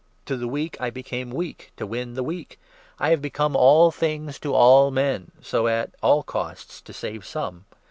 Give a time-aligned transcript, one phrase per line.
[0.25, 2.59] To the weak I became weak, 22 to win the weak.
[2.97, 7.23] I have become all things to all men, so as at all costs to save
[7.23, 7.65] some.